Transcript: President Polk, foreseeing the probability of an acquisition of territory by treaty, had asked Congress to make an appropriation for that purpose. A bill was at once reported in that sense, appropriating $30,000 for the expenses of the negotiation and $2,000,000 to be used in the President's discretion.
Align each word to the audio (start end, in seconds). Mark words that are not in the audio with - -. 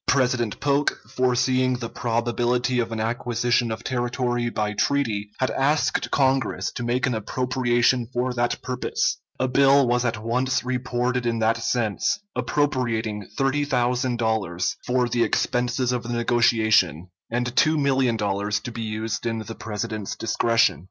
President 0.07 0.59
Polk, 0.59 0.99
foreseeing 1.09 1.75
the 1.77 1.87
probability 1.89 2.79
of 2.79 2.91
an 2.91 2.99
acquisition 2.99 3.71
of 3.71 3.83
territory 3.83 4.49
by 4.49 4.73
treaty, 4.73 5.29
had 5.37 5.51
asked 5.51 6.09
Congress 6.09 6.71
to 6.71 6.81
make 6.81 7.05
an 7.05 7.13
appropriation 7.13 8.07
for 8.11 8.33
that 8.33 8.59
purpose. 8.63 9.19
A 9.39 9.47
bill 9.47 9.87
was 9.87 10.03
at 10.03 10.23
once 10.23 10.63
reported 10.63 11.27
in 11.27 11.37
that 11.39 11.57
sense, 11.57 12.17
appropriating 12.35 13.27
$30,000 13.37 14.75
for 14.87 15.07
the 15.07 15.23
expenses 15.23 15.91
of 15.91 16.01
the 16.01 16.09
negotiation 16.13 17.11
and 17.29 17.53
$2,000,000 17.55 18.61
to 18.63 18.71
be 18.71 18.81
used 18.81 19.27
in 19.27 19.37
the 19.37 19.53
President's 19.55 20.15
discretion. 20.15 20.79